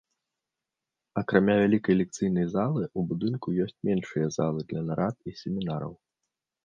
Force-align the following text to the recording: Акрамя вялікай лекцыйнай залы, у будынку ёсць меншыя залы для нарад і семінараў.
Акрамя 1.21 1.55
вялікай 1.63 1.95
лекцыйнай 1.99 2.47
залы, 2.55 2.83
у 2.97 3.03
будынку 3.11 3.47
ёсць 3.67 3.77
меншыя 3.91 4.27
залы 4.37 4.59
для 4.73 4.81
нарад 4.89 5.15
і 5.33 5.39
семінараў. 5.43 5.93